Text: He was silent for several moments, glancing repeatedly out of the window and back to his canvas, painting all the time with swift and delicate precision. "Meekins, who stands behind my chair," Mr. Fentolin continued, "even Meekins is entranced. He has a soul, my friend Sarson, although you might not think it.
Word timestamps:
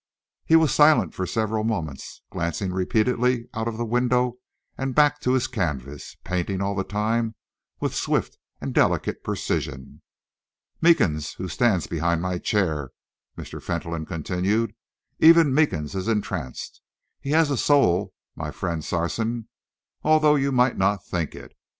He 0.45 0.55
was 0.55 0.73
silent 0.73 1.13
for 1.13 1.27
several 1.27 1.63
moments, 1.63 2.23
glancing 2.31 2.73
repeatedly 2.73 3.47
out 3.53 3.67
of 3.67 3.77
the 3.77 3.85
window 3.85 4.37
and 4.75 4.95
back 4.95 5.19
to 5.19 5.33
his 5.33 5.45
canvas, 5.45 6.17
painting 6.23 6.59
all 6.59 6.73
the 6.73 6.83
time 6.83 7.35
with 7.79 7.93
swift 7.93 8.39
and 8.59 8.73
delicate 8.73 9.23
precision. 9.23 10.01
"Meekins, 10.81 11.33
who 11.35 11.47
stands 11.47 11.85
behind 11.85 12.19
my 12.19 12.39
chair," 12.39 12.89
Mr. 13.37 13.61
Fentolin 13.61 14.07
continued, 14.07 14.73
"even 15.19 15.53
Meekins 15.53 15.93
is 15.93 16.07
entranced. 16.07 16.81
He 17.19 17.29
has 17.29 17.51
a 17.51 17.55
soul, 17.55 18.11
my 18.35 18.49
friend 18.49 18.83
Sarson, 18.83 19.49
although 20.01 20.33
you 20.33 20.51
might 20.51 20.79
not 20.79 21.05
think 21.05 21.35
it. 21.35 21.55